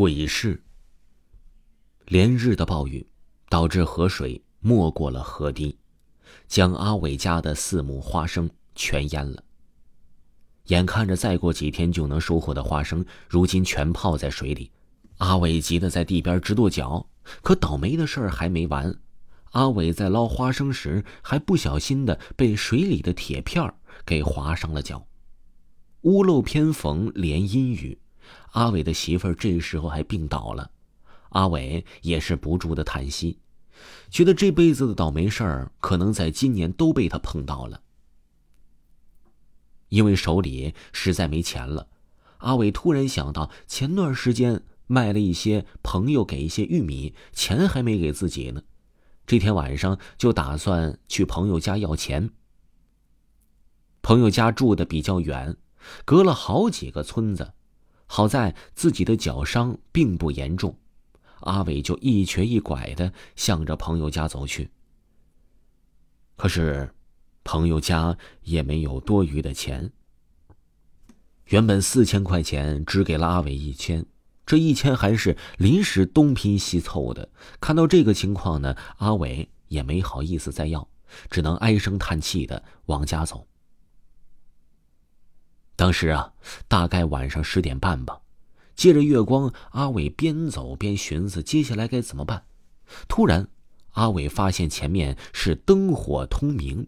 [0.00, 0.58] 鬼市。
[2.06, 3.06] 连日的暴雨
[3.50, 5.76] 导致河水没过了河堤，
[6.48, 9.44] 将阿伟家的四亩花生全淹了。
[10.68, 14.70] 眼看着再过几天就能收获的花生，如今全泡在水里。
[15.18, 17.06] 阿伟急得在地边直跺脚。
[17.42, 18.98] 可倒霉的事儿还没完，
[19.50, 23.70] 阿伟在捞花生时，还不小心的被水里的铁片
[24.06, 25.06] 给划伤了脚。
[26.04, 27.98] 屋漏偏逢连阴雨，
[28.52, 30.70] 阿伟的媳妇儿这时候还病倒了。
[31.30, 33.38] 阿伟也是不住的叹息，
[34.10, 37.80] 觉得这辈子的倒霉事儿可能在今年都被他碰到了。
[39.90, 41.88] 因为手里实在没钱了，
[42.38, 48.62] 阿伟突然想到前段时间卖了一些朋友给一些玉米，钱还没给自己呢。
[49.26, 52.30] 这天晚上就打算去朋友家要钱。
[54.02, 55.56] 朋友家住的比较远，
[56.04, 57.52] 隔了好几个村子，
[58.12, 60.76] 好在自己的脚伤并不严重。
[61.42, 64.68] 阿伟就一瘸一拐的向着朋友家走去。
[66.34, 66.92] 可是，
[67.44, 69.92] 朋友家也没有多余的钱。
[71.46, 74.04] 原本四千块钱只给了阿伟一千，
[74.44, 77.28] 这一千还是临时东拼西凑的。
[77.60, 80.88] 看到这个情况呢，阿伟也没好意思再要，
[81.30, 83.46] 只能唉声叹气的往家走。
[85.80, 86.30] 当时啊，
[86.68, 88.20] 大概晚上十点半吧。
[88.76, 92.44] 借着月光，阿伟边走边寻思接下来该怎么办。
[93.08, 93.48] 突然，
[93.92, 96.86] 阿伟发现前面是灯火通明。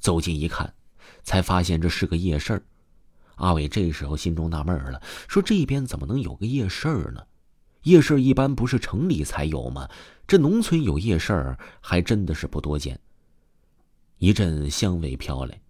[0.00, 0.72] 走近一看，
[1.22, 2.62] 才发现这是个夜市儿
[3.34, 7.22] 阿伟这时候心中纳闷了，说：“这边怎么能有个夜市儿呢？
[7.82, 9.86] 夜市一般不是城里才有吗？
[10.26, 12.98] 这农村有夜市儿还真的是不多见。”
[14.16, 15.60] 一阵香味飘来，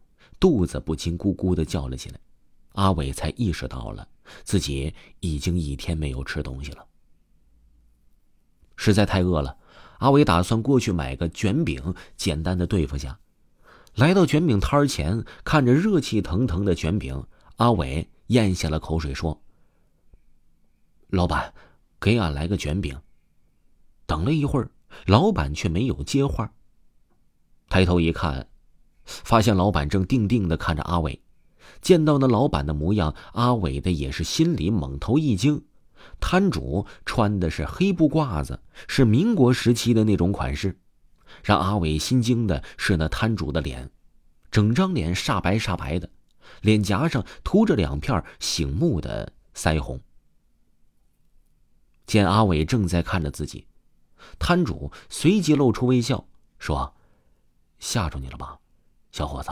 [0.40, 2.18] 肚子不禁咕咕的叫了起来。
[2.72, 4.08] 阿伟才意识到了。
[4.44, 6.84] 自己已经一天没有吃东西了，
[8.76, 9.56] 实在太饿了。
[10.00, 13.18] 阿伟打算过去买个卷饼，简单的对付下。
[13.94, 17.24] 来到卷饼摊前，看着热气腾腾的卷饼，
[17.56, 19.40] 阿伟咽下了口水，说
[21.08, 21.54] ：“老板，
[21.98, 23.00] 给俺来个卷饼。”
[24.04, 24.70] 等了一会儿，
[25.06, 26.52] 老板却没有接话。
[27.70, 28.46] 抬头一看，
[29.24, 31.20] 发现老板正定定的看着阿伟。
[31.80, 35.64] 见到那老板的模样，阿伟的也是心里猛头一惊。
[36.20, 40.78] 摊主穿的是黑布褂子，是民国时期的那种款式。
[41.42, 43.90] 让阿伟心惊的是那摊主的脸，
[44.50, 46.08] 整张脸煞白煞白的，
[46.62, 50.00] 脸颊上涂着两片醒目的腮红。
[52.06, 53.66] 见阿伟正在看着自己，
[54.38, 56.26] 摊主随即露出微笑，
[56.58, 56.94] 说
[57.78, 58.58] ：“吓着你了吧，
[59.12, 59.50] 小伙子？”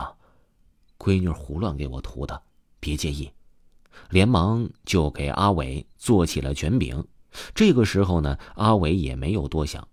[0.97, 2.41] 闺女胡乱给我涂的，
[2.79, 3.31] 别介意。
[4.09, 7.07] 连忙就给阿伟做起了卷饼。
[7.53, 9.87] 这个时候呢，阿伟也没有多想。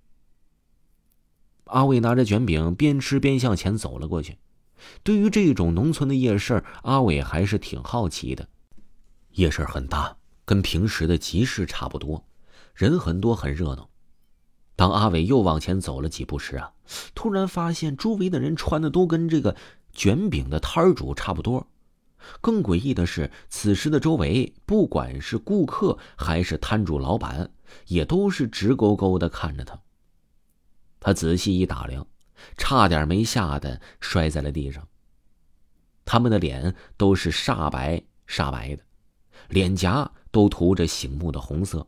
[1.64, 4.38] 阿伟拿着卷饼边吃边向前走了过去。
[5.02, 8.48] 对于这种农村的夜市，阿伟还是挺好奇的。
[9.32, 12.24] 夜市很大，跟平时的集市差不多，
[12.74, 13.88] 人很多，很热闹。
[14.84, 16.70] 当阿伟又往前走了几步时啊，
[17.14, 19.56] 突然发现周围的人穿的都跟这个。
[19.94, 21.66] 卷饼的摊主差不多，
[22.42, 27.50] 更诡异的是，此时的周围，不管是顾客还是摊主老板，
[27.86, 29.80] 也都是直勾勾的看着他。
[31.00, 32.06] 他仔细一打量，
[32.58, 34.86] 差点没吓得摔在了地上。
[36.04, 38.82] 他们的脸都是煞白煞白的，
[39.48, 41.86] 脸颊都涂着醒目的红色。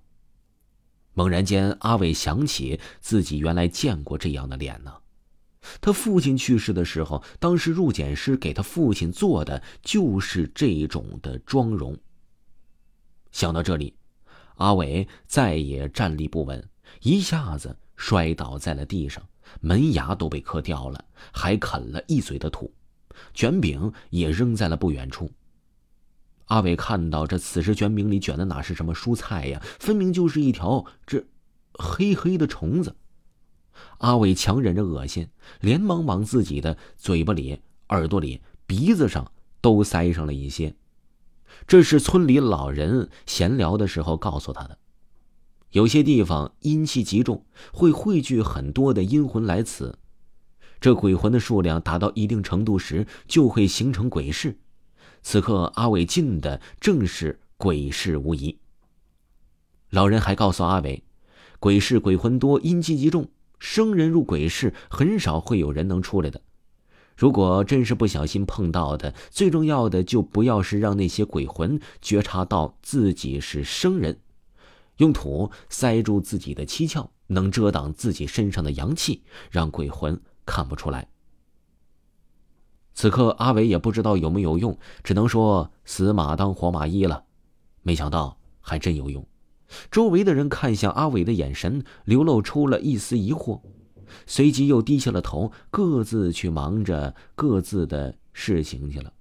[1.16, 4.92] 猛然间，阿伟想起自己原来见过这样的脸呢。
[5.80, 11.96] 他父亲去世的时候，当时入殓师给他父亲做的就是这种的妆容。
[13.32, 13.96] 想到这里，
[14.56, 16.62] 阿伟再也站立不稳，
[17.00, 19.26] 一下子摔倒在了地上，
[19.62, 21.02] 门牙都被磕掉了，
[21.32, 22.70] 还啃了一嘴的土，
[23.32, 25.32] 卷饼也扔在了不远处。
[26.46, 31.24] 阿伟看到这，此时卷饼里卷的哪是什么蔬菜呀，分明就是一条这
[31.74, 32.96] 黑黑的虫子。
[33.98, 35.28] 阿伟强忍着恶心，
[35.60, 40.74] 连忙往自己的嘴巴里、耳朵里、鼻子上都塞上了一些。
[41.66, 44.78] 这是村里老人闲聊的时候告诉他的。
[45.72, 49.98] 有些地方阴气极重，会汇聚很多的阴魂来此。
[50.80, 54.58] 这鬼魂的数量达到一定程度时，就会形成鬼市。
[55.28, 58.56] 此刻阿伟进的正是鬼市无疑。
[59.90, 61.02] 老人还告诉阿伟，
[61.58, 63.28] 鬼市鬼魂多，阴气极重。
[63.58, 66.40] 生人入鬼市，很少会有人能出来的。
[67.16, 74.20] 如果真是不小心碰到的，最重要的就不要是让那些鬼魂觉察到自己是生人，
[74.98, 81.08] 用土塞住自己的七窍，能遮挡自己身上的阳气，让鬼魂看不出来。
[82.96, 87.22] 此刻阿伟也不知道有没有用，只能说死马当活马医了。
[87.82, 89.24] 没想到还真有用。
[89.90, 93.60] 周围的人看向阿伟的眼神流露出了一丝疑惑，
[94.26, 99.12] 随即又低下了头，各自去忙着各自的事情去了。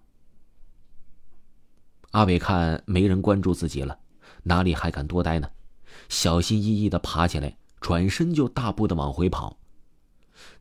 [2.12, 4.00] 阿伟看没人关注自己了，
[4.44, 5.50] 哪里还敢多待呢？
[6.08, 9.58] 小心翼翼的爬起来，转身就大步的往回跑。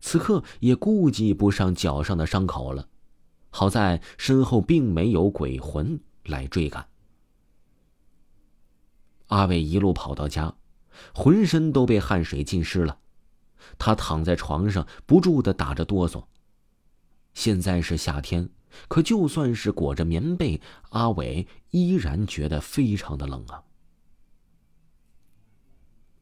[0.01, 2.89] 此刻也顾及不上脚上的伤口了。
[3.57, 6.89] 好在身后并没有鬼魂来追赶。
[9.29, 10.57] 阿伟一路跑到家，
[11.15, 12.99] 浑身都被汗水浸湿了，
[13.79, 16.25] 他躺在床上不住的打着哆嗦。
[17.33, 18.51] 现在是夏天，
[18.89, 20.61] 可就算是裹着棉被，
[20.91, 23.63] 阿伟依然觉得非常的冷啊。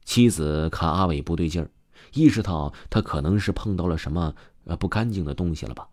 [0.04, 1.70] 妻子看阿伟不对劲儿，
[2.12, 5.88] 意识到他可能是碰到了什么呃不干净的东西了吧。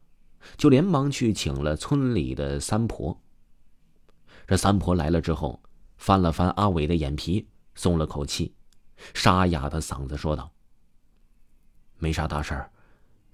[0.57, 3.19] 就连忙去请了村里的三婆。
[4.47, 5.61] 这三婆来了之后，
[5.97, 8.55] 翻了翻阿伟的眼皮，松了口气，
[9.13, 10.51] 沙哑的嗓子说道
[11.99, 12.71] ：“没啥大事儿，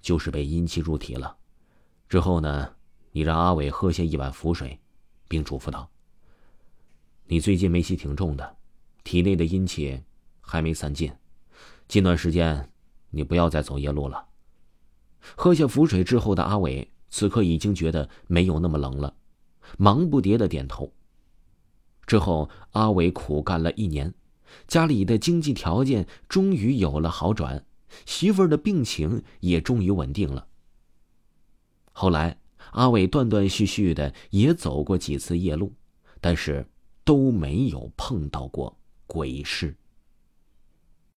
[0.02, 1.36] 就是被阴气入体了。
[2.08, 2.74] 之后呢，
[3.12, 4.78] 你让阿伟喝下一碗符水，
[5.26, 5.88] 并嘱咐道
[7.24, 8.56] ：‘你最近霉气挺重的，
[9.04, 10.02] 体内的阴气
[10.40, 11.10] 还没散尽，
[11.88, 12.70] 近段时间
[13.10, 14.26] 你不要再走夜路了。’
[15.34, 19.14] 喝下符水之后的阿伟。”此刻已经觉得没有那么冷了，
[19.78, 20.92] 忙不迭的点头。
[22.06, 24.14] 之后，阿伟苦干了一年，
[24.68, 27.64] 家里的经济条件终于有了好转，
[28.04, 30.46] 媳妇儿的病情也终于稳定了。
[31.92, 32.38] 后来，
[32.72, 35.72] 阿伟断断续续的也走过几次夜路，
[36.20, 36.68] 但是
[37.04, 39.76] 都没有碰到过鬼事。